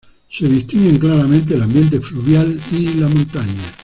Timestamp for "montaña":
3.07-3.61